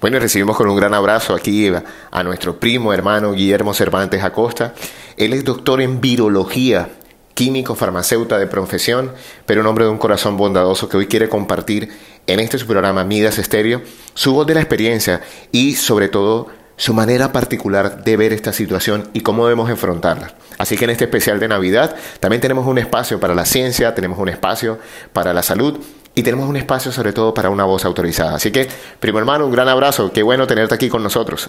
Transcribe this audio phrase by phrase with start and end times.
[0.00, 1.70] Bueno, recibimos con un gran abrazo aquí
[2.10, 4.72] a nuestro primo hermano Guillermo Cervantes Acosta.
[5.18, 6.88] Él es doctor en virología,
[7.34, 9.12] químico, farmacéuta de profesión,
[9.44, 11.90] pero un hombre de un corazón bondadoso que hoy quiere compartir
[12.26, 13.82] en este su programa Midas Estéreo
[14.14, 15.20] su voz de la experiencia
[15.52, 16.46] y sobre todo
[16.76, 20.32] su manera particular de ver esta situación y cómo debemos enfrentarla.
[20.56, 24.18] Así que en este especial de Navidad también tenemos un espacio para la ciencia, tenemos
[24.18, 24.78] un espacio
[25.12, 25.78] para la salud
[26.20, 28.34] y tenemos un espacio sobre todo para una voz autorizada.
[28.34, 28.68] Así que,
[29.00, 31.48] primo hermano, un gran abrazo, qué bueno tenerte aquí con nosotros.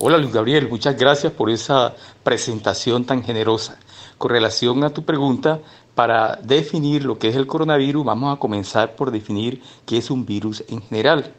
[0.00, 1.94] Hola Luis Gabriel, muchas gracias por esa
[2.24, 3.78] presentación tan generosa.
[4.18, 5.60] Con relación a tu pregunta,
[5.94, 10.26] para definir lo que es el coronavirus, vamos a comenzar por definir qué es un
[10.26, 11.32] virus en general.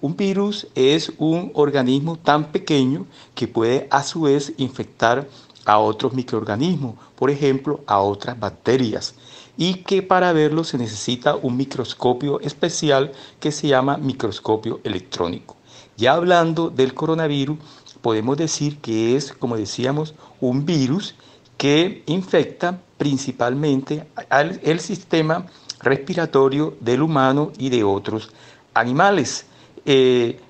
[0.00, 5.28] Un virus es un organismo tan pequeño que puede a su vez infectar
[5.64, 9.14] a otros microorganismos, por ejemplo, a otras bacterias,
[9.60, 15.58] y que para verlo se necesita un microscopio especial que se llama microscopio electrónico.
[15.98, 17.58] Ya hablando del coronavirus,
[18.00, 21.14] podemos decir que es, como decíamos, un virus
[21.58, 25.44] que infecta principalmente al el sistema
[25.82, 28.30] respiratorio del humano y de otros
[28.72, 29.44] animales.
[29.84, 30.40] Eh,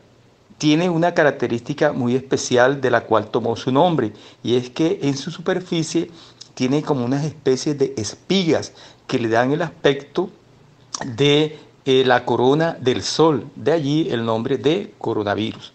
[0.57, 4.13] tiene una característica muy especial de la cual tomó su nombre
[4.45, 6.13] y es que en su superficie
[6.55, 8.75] tiene como unas especies de espigas
[9.11, 10.31] que le dan el aspecto
[11.05, 15.73] de eh, la corona del sol, de allí el nombre de coronavirus.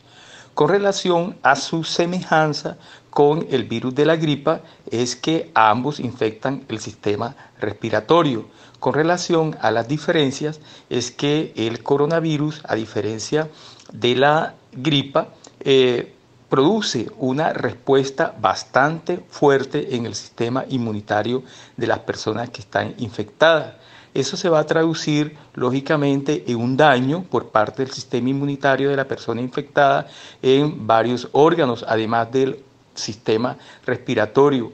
[0.53, 2.77] Con relación a su semejanza
[3.09, 8.45] con el virus de la gripa es que ambos infectan el sistema respiratorio.
[8.80, 13.49] Con relación a las diferencias es que el coronavirus, a diferencia
[13.92, 15.27] de la gripa,
[15.59, 16.14] eh,
[16.49, 21.43] produce una respuesta bastante fuerte en el sistema inmunitario
[21.75, 23.75] de las personas que están infectadas.
[24.13, 28.95] Eso se va a traducir lógicamente en un daño por parte del sistema inmunitario de
[28.95, 30.07] la persona infectada
[30.41, 34.71] en varios órganos, además del sistema respiratorio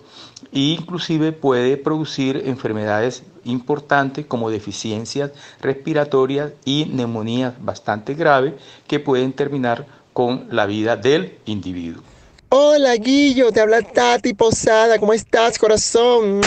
[0.52, 5.31] e inclusive puede producir enfermedades importantes como deficiencias
[5.62, 8.53] respiratorias y neumonías bastante graves
[8.88, 12.03] que pueden terminar con la vida del individuo.
[12.49, 16.41] Hola Guillo, te habla Tati Posada, ¿cómo estás corazón?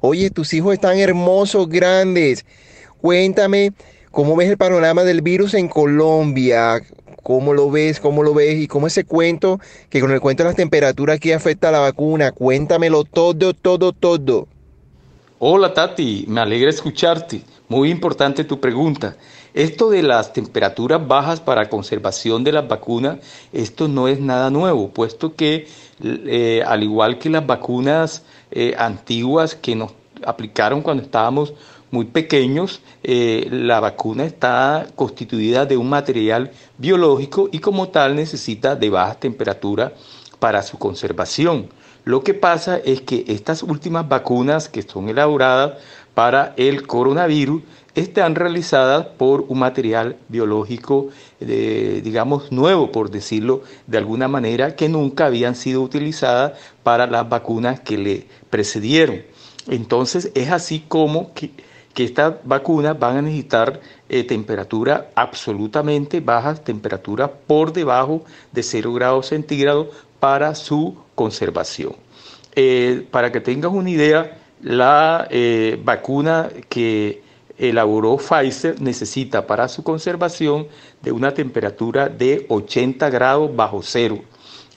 [0.00, 2.44] Oye, tus hijos están hermosos, grandes.
[3.00, 3.72] Cuéntame,
[4.10, 6.82] ¿cómo ves el panorama del virus en Colombia?
[7.22, 7.98] ¿Cómo lo ves?
[7.98, 8.60] ¿Cómo lo ves?
[8.60, 9.58] ¿Y cómo ese cuento
[9.88, 12.32] que con el cuento de las temperaturas que afecta a la vacuna?
[12.32, 14.48] Cuéntamelo todo, todo, todo.
[15.38, 17.42] Hola Tati, me alegra escucharte.
[17.68, 19.16] Muy importante tu pregunta.
[19.58, 23.18] Esto de las temperaturas bajas para conservación de las vacunas,
[23.52, 25.66] esto no es nada nuevo, puesto que
[26.00, 29.90] eh, al igual que las vacunas eh, antiguas que nos
[30.24, 31.54] aplicaron cuando estábamos
[31.90, 38.76] muy pequeños, eh, la vacuna está constituida de un material biológico y como tal necesita
[38.76, 39.92] de baja temperatura
[40.38, 41.68] para su conservación.
[42.04, 45.82] Lo que pasa es que estas últimas vacunas que son elaboradas
[46.18, 47.62] para el coronavirus
[47.94, 55.26] están realizadas por un material biológico, digamos, nuevo, por decirlo de alguna manera, que nunca
[55.26, 59.22] habían sido utilizadas para las vacunas que le precedieron.
[59.68, 61.52] Entonces es así como que
[61.94, 68.92] que estas vacunas van a necesitar eh, temperatura absolutamente bajas, temperatura por debajo de 0
[68.92, 69.86] grados centígrados
[70.18, 71.94] para su conservación.
[72.56, 77.22] Eh, para que tengas una idea, la eh, vacuna que
[77.56, 80.66] elaboró Pfizer necesita para su conservación
[81.02, 84.20] de una temperatura de 80 grados bajo cero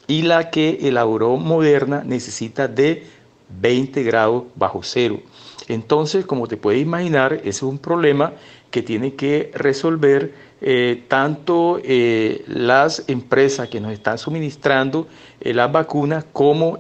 [0.07, 3.07] y la que elaboró Moderna necesita de
[3.49, 5.19] 20 grados bajo cero.
[5.67, 8.33] Entonces, como te puedes imaginar, ese es un problema
[8.71, 15.07] que tiene que resolver eh, tanto eh, las empresas que nos están suministrando
[15.39, 16.79] las vacunas como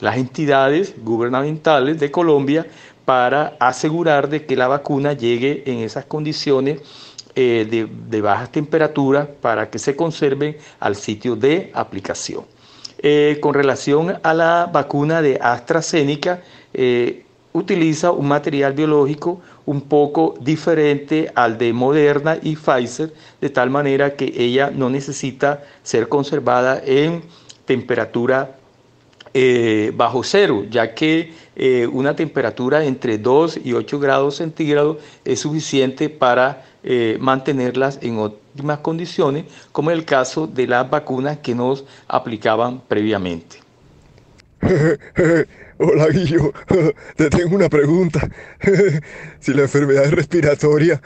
[0.00, 2.66] las entidades gubernamentales de Colombia
[3.04, 6.80] para asegurar de que la vacuna llegue en esas condiciones
[7.34, 12.44] de, de bajas temperaturas para que se conserven al sitio de aplicación.
[13.40, 16.42] con relación a la vacuna de AstraZeneca,
[17.52, 24.16] utiliza un material biológico un poco diferente al de Moderna y Pfizer, de tal manera
[24.16, 27.22] que ella no necesita ser conservada en
[27.66, 28.57] temperatura
[29.40, 35.38] eh, bajo cero, ya que eh, una temperatura entre 2 y 8 grados centígrados es
[35.38, 41.84] suficiente para eh, mantenerlas en óptimas condiciones, como el caso de las vacunas que nos
[42.08, 43.58] aplicaban previamente.
[45.78, 46.52] Hola Guillo,
[47.16, 48.28] te tengo una pregunta.
[49.38, 51.00] si la enfermedad es respiratoria,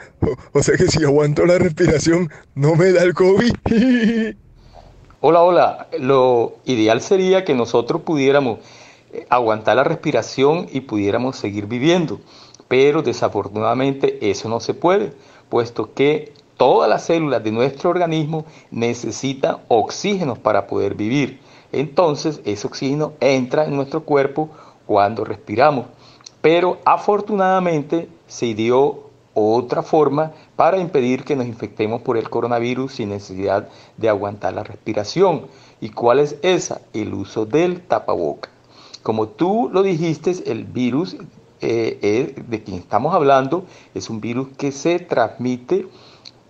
[0.53, 3.53] o, sea que si aguanto la respiración, no me da el COVID.
[5.25, 5.87] Hola, hola.
[5.99, 8.59] Lo ideal sería que nosotros pudiéramos
[9.13, 12.19] eh, aguantar la respiración y pudiéramos seguir viviendo.
[12.67, 15.13] Pero desafortunadamente eso no se puede,
[15.47, 21.39] puesto que todas las células de nuestro organismo necesitan oxígeno para poder vivir.
[21.71, 24.49] Entonces ese oxígeno entra en nuestro cuerpo
[24.85, 25.85] cuando respiramos.
[26.41, 29.02] Pero afortunadamente se dio
[29.33, 34.63] otra forma para impedir que nos infectemos por el coronavirus sin necesidad de aguantar la
[34.63, 35.47] respiración.
[35.81, 36.81] ¿Y cuál es esa?
[36.93, 38.49] El uso del tapaboca.
[39.01, 41.17] Como tú lo dijiste, el virus
[41.61, 45.87] eh, de quien estamos hablando es un virus que se transmite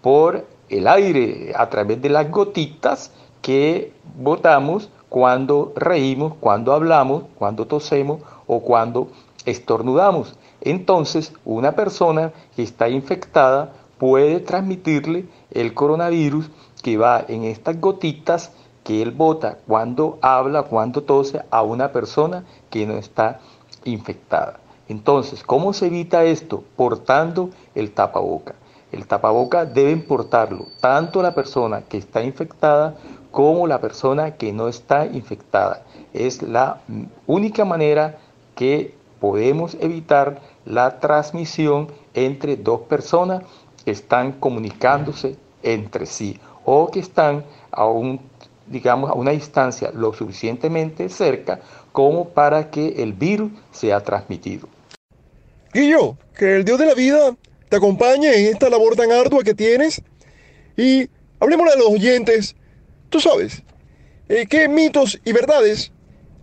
[0.01, 7.67] por el aire a través de las gotitas que botamos cuando reímos, cuando hablamos, cuando
[7.67, 9.09] tosemos o cuando
[9.45, 10.35] estornudamos.
[10.65, 16.49] Entonces, una persona que está infectada puede transmitirle el coronavirus
[16.81, 18.51] que va en estas gotitas
[18.83, 23.41] que él bota cuando habla, cuando tose a una persona que no está
[23.83, 24.59] infectada.
[24.87, 26.63] Entonces, ¿cómo se evita esto?
[26.77, 28.55] Portando el tapaboca.
[28.91, 32.95] El tapaboca debe portarlo tanto la persona que está infectada
[33.31, 35.83] como la persona que no está infectada.
[36.13, 36.81] Es la
[37.27, 38.17] única manera
[38.55, 43.43] que podemos evitar la transmisión entre dos personas
[43.83, 48.19] que están comunicándose entre sí o que están a un
[48.65, 51.59] digamos a una distancia lo suficientemente cerca
[51.91, 54.69] como para que el virus sea transmitido.
[55.73, 57.35] Guillo, que el Dios de la vida
[57.67, 60.01] te acompañe en esta labor tan ardua que tienes
[60.77, 61.09] y
[61.39, 62.55] hablemos de los oyentes
[63.13, 63.61] Tú sabes,
[64.27, 65.91] eh, ¿qué mitos y verdades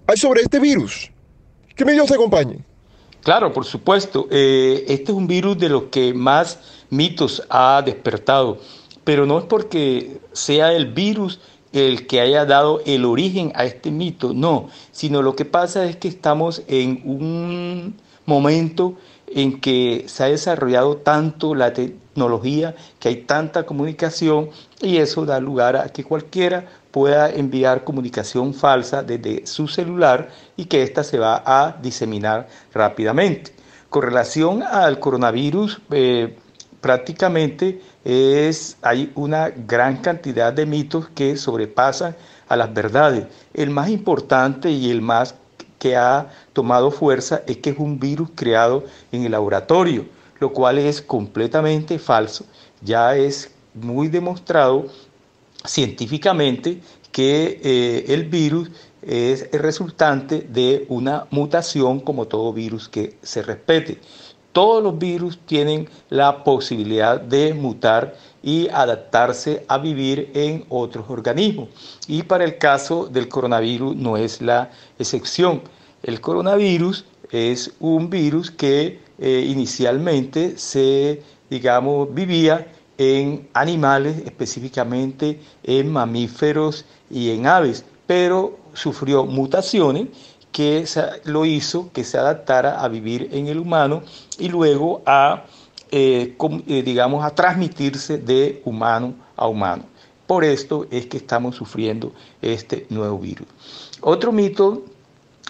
[0.07, 1.11] hay sobre este virus?
[1.75, 2.65] Que mi Dios te acompañe.
[3.23, 4.29] Claro, por supuesto.
[4.31, 6.59] Eh, este es un virus de los que más
[6.89, 8.59] mitos ha despertado,
[9.05, 11.41] pero no es porque sea el virus
[11.73, 15.97] el que haya dado el origen a este mito, no, sino lo que pasa es
[15.97, 17.95] que estamos en un
[18.27, 18.97] momento
[19.29, 24.51] en que se ha desarrollado tanto la tecnología, que hay tanta comunicación
[24.83, 30.65] y eso da lugar a que cualquiera pueda enviar comunicación falsa desde su celular y
[30.65, 33.55] que ésta se va a diseminar rápidamente.
[33.89, 36.37] Con relación al coronavirus, eh,
[36.81, 42.17] prácticamente es, hay una gran cantidad de mitos que sobrepasan
[42.49, 43.27] a las verdades.
[43.55, 45.35] El más importante y el más
[45.79, 50.07] que ha tomado fuerza es que es un virus creado en el laboratorio,
[50.39, 52.45] lo cual es completamente falso.
[52.83, 54.87] Ya es muy demostrado
[55.65, 56.81] científicamente
[57.13, 58.71] que eh, el virus
[59.03, 63.99] es el resultante de una mutación como todo virus que se respete.
[64.53, 71.69] Todos los virus tienen la posibilidad de mutar y adaptarse a vivir en otros organismos.
[72.09, 75.63] Y para el caso del coronavirus no es la excepción.
[76.03, 85.91] El coronavirus es un virus que eh, inicialmente se, digamos, vivía en animales, específicamente en
[85.91, 90.09] mamíferos y en aves, pero sufrió mutaciones
[90.53, 90.85] que
[91.25, 94.03] lo hizo que se adaptara a vivir en el humano
[94.39, 95.45] y luego a
[95.91, 96.37] eh,
[96.67, 99.85] eh, digamos, a transmitirse de humano a humano.
[100.27, 103.49] Por esto es que estamos sufriendo este nuevo virus.
[104.03, 104.85] Otro mito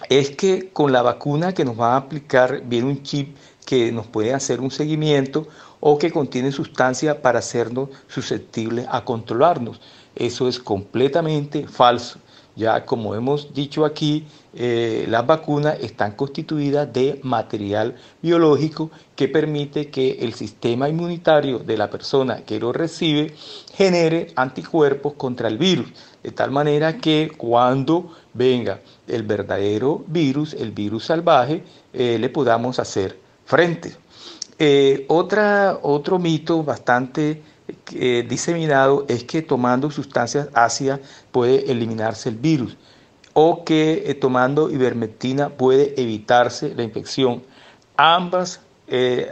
[0.09, 4.07] es que con la vacuna que nos van a aplicar viene un chip que nos
[4.07, 5.47] puede hacer un seguimiento
[5.81, 9.81] o que contiene sustancias para hacernos susceptibles a controlarnos.
[10.15, 12.19] Eso es completamente falso.
[12.55, 19.89] Ya como hemos dicho aquí, eh, las vacunas están constituidas de material biológico que permite
[19.89, 23.33] que el sistema inmunitario de la persona que lo recibe
[23.73, 25.87] genere anticuerpos contra el virus,
[26.21, 32.79] de tal manera que cuando venga el verdadero virus, el virus salvaje, eh, le podamos
[32.79, 33.95] hacer frente.
[34.63, 37.41] Eh, otra, otro mito bastante
[37.95, 40.99] eh, diseminado es que tomando sustancias ácidas
[41.31, 42.77] puede eliminarse el virus
[43.33, 47.41] o que eh, tomando ivermectina puede evitarse la infección.
[47.97, 48.61] Ambas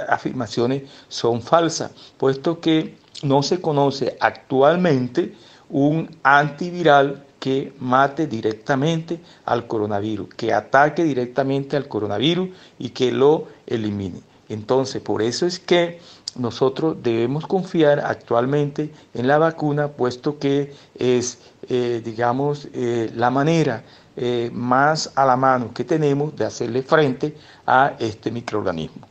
[0.07, 5.35] afirmaciones son falsas, puesto que no se conoce actualmente
[5.69, 13.47] un antiviral que mate directamente al coronavirus, que ataque directamente al coronavirus y que lo
[13.67, 14.21] elimine.
[14.49, 15.99] Entonces, por eso es que
[16.35, 21.37] nosotros debemos confiar actualmente en la vacuna, puesto que es,
[21.69, 23.83] eh, digamos, eh, la manera
[24.17, 29.07] eh, más a la mano que tenemos de hacerle frente a este microorganismo.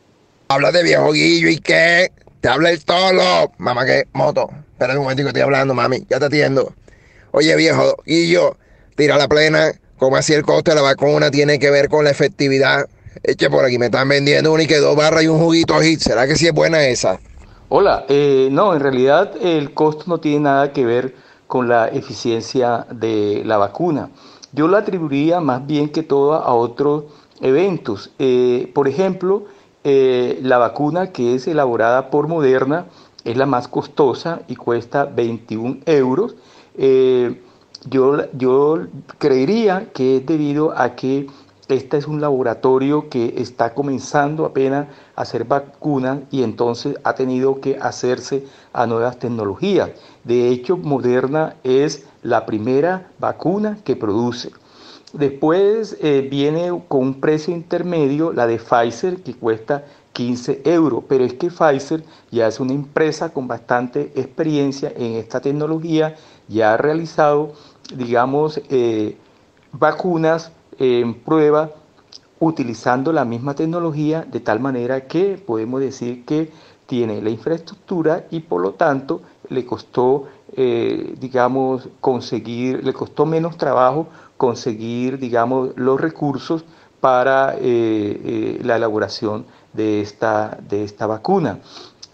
[0.49, 2.11] Habla de viejo Guillo y qué.
[2.41, 3.51] Te habla el tolo.
[3.57, 4.03] Mamá, ¿qué?
[4.13, 4.49] Moto.
[4.73, 6.05] Espera un momento que estoy hablando, mami.
[6.09, 6.73] Ya te atiendo.
[7.31, 8.57] Oye, viejo Guillo,
[8.95, 9.71] tira la plena.
[9.97, 12.87] ¿Cómo así el coste de la vacuna tiene que ver con la efectividad?
[13.23, 15.99] Eche por aquí, me están vendiendo una y que dos barras y un juguito hit.
[15.99, 17.19] ¿Será que sí es buena esa?
[17.69, 21.15] Hola, eh, no, en realidad el costo no tiene nada que ver
[21.47, 24.09] con la eficiencia de la vacuna.
[24.53, 27.05] Yo la atribuiría más bien que todo a otros
[27.41, 28.11] eventos.
[28.19, 29.45] Eh, por ejemplo,
[29.83, 32.85] eh, la vacuna que es elaborada por Moderna
[33.23, 36.35] es la más costosa y cuesta 21 euros.
[37.85, 38.87] yo, yo
[39.17, 41.27] creería que es debido a que
[41.69, 47.61] este es un laboratorio que está comenzando apenas a hacer vacunas y entonces ha tenido
[47.61, 49.91] que hacerse a nuevas tecnologías.
[50.23, 54.51] De hecho, Moderna es la primera vacuna que produce.
[55.13, 61.23] Después eh, viene con un precio intermedio la de Pfizer que cuesta 15 euros, pero
[61.23, 66.15] es que Pfizer ya es una empresa con bastante experiencia en esta tecnología,
[66.47, 67.53] ya ha realizado,
[67.95, 69.17] digamos, eh,
[69.71, 71.71] vacunas en prueba
[72.39, 76.51] utilizando la misma tecnología de tal manera que podemos decir que
[76.85, 83.57] tiene la infraestructura y por lo tanto le costó, eh, digamos, conseguir, le costó menos
[83.57, 84.07] trabajo
[84.37, 86.63] conseguir, digamos, los recursos
[87.01, 91.59] para eh, eh, la elaboración de esta, de esta vacuna.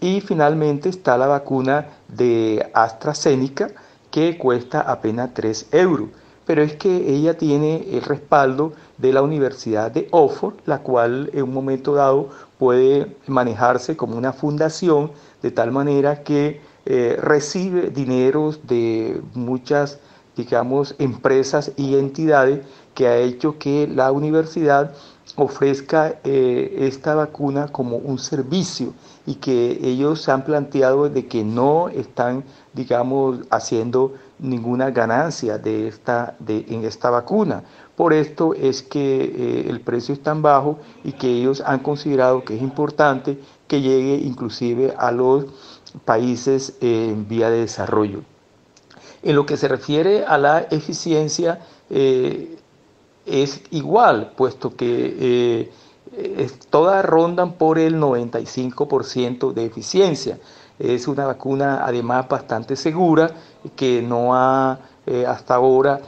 [0.00, 3.70] Y finalmente está la vacuna de AstraZeneca
[4.10, 6.10] que cuesta apenas 3 euros
[6.46, 11.42] pero es que ella tiene el respaldo de la Universidad de Oxford, la cual en
[11.42, 15.10] un momento dado puede manejarse como una fundación
[15.42, 19.98] de tal manera que eh, recibe dineros de muchas,
[20.36, 22.60] digamos, empresas y entidades
[22.94, 24.94] que ha hecho que la universidad
[25.34, 28.94] ofrezca eh, esta vacuna como un servicio
[29.26, 35.88] y que ellos se han planteado de que no están, digamos, haciendo ninguna ganancia de
[35.88, 37.64] esta, de, en esta vacuna.
[37.96, 42.44] Por esto es que eh, el precio es tan bajo y que ellos han considerado
[42.44, 45.46] que es importante que llegue inclusive a los
[46.04, 48.20] países en vía de desarrollo.
[49.22, 51.58] En lo que se refiere a la eficiencia,
[51.90, 52.58] eh,
[53.26, 55.70] es igual, puesto que
[56.16, 60.38] eh, todas rondan por el 95% de eficiencia.
[60.78, 63.30] Es una vacuna además bastante segura
[63.74, 66.00] que no ha eh, hasta ahora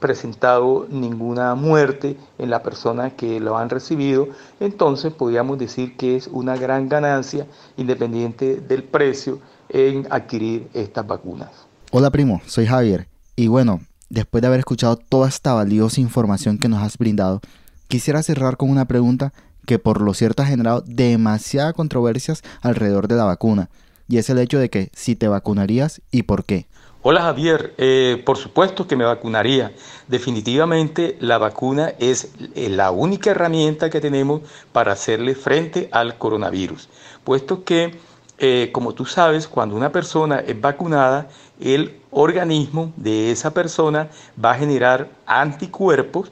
[0.00, 4.28] presentado ninguna muerte en la persona que lo han recibido,
[4.58, 11.50] entonces podríamos decir que es una gran ganancia independiente del precio en adquirir estas vacunas.
[11.92, 13.06] Hola primo, soy Javier
[13.36, 17.40] y bueno, después de haber escuchado toda esta valiosa información que nos has brindado,
[17.88, 19.32] quisiera cerrar con una pregunta
[19.66, 23.68] que por lo cierto ha generado demasiadas controversias alrededor de la vacuna
[24.08, 26.66] y es el hecho de que si te vacunarías y por qué.
[27.02, 29.72] Hola Javier, eh, por supuesto que me vacunaría.
[30.08, 36.88] Definitivamente la vacuna es eh, la única herramienta que tenemos para hacerle frente al coronavirus,
[37.22, 37.96] puesto que,
[38.38, 41.28] eh, como tú sabes, cuando una persona es vacunada,
[41.60, 44.08] el organismo de esa persona
[44.42, 46.30] va a generar anticuerpos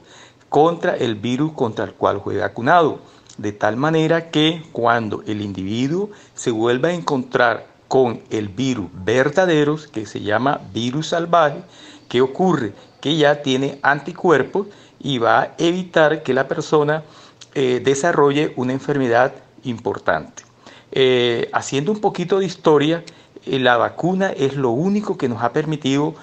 [0.49, 2.99] contra el virus contra el cual fue vacunado
[3.37, 9.77] de tal manera que cuando el individuo se vuelva a encontrar con el virus verdadero,
[9.91, 11.61] que se llama virus salvaje,
[12.07, 12.73] ¿qué ocurre?
[13.01, 14.67] Que ya tiene anticuerpos
[14.99, 17.03] y va a evitar que la persona
[17.53, 19.33] eh, desarrolle una enfermedad
[19.63, 20.43] importante.
[20.97, 23.03] Eh, haciendo un poquito de historia,
[23.45, 26.15] eh, la vacuna es lo único que nos ha permitido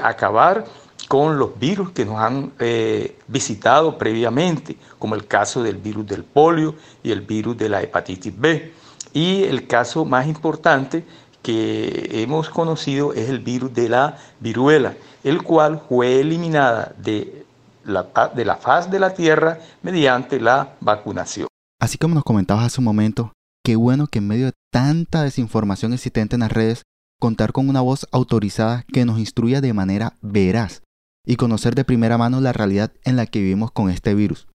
[0.00, 0.66] acabar
[1.08, 6.22] con los virus que nos han eh, visitado previamente, como el caso del virus del
[6.22, 8.72] polio y el virus de la hepatitis B.
[9.14, 11.04] Y el caso más importante
[11.42, 17.46] que hemos conocido es el virus de la viruela, el cual fue eliminada de
[17.84, 21.48] la, de la faz de la Tierra mediante la vacunación.
[21.80, 23.32] Así como nos comentabas hace un momento,
[23.68, 26.84] qué bueno que en medio de tanta desinformación existente en las redes,
[27.20, 30.80] contar con una voz autorizada que nos instruya de manera veraz
[31.26, 34.48] y conocer de primera mano la realidad en la que vivimos con este virus.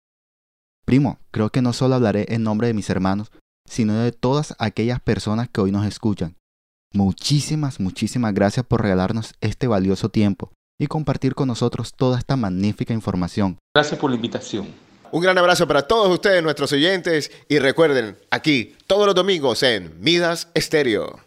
[0.85, 3.33] Primo, creo que no solo hablaré en nombre de mis hermanos,
[3.67, 6.37] sino de todas aquellas personas que hoy nos escuchan.
[6.93, 12.93] Muchísimas, muchísimas gracias por regalarnos este valioso tiempo y compartir con nosotros toda esta magnífica
[12.93, 13.57] información.
[13.75, 14.67] Gracias por la invitación.
[15.11, 19.93] Un gran abrazo para todos ustedes, nuestros oyentes, y recuerden, aquí todos los domingos en
[20.01, 21.21] Midas Estéreo.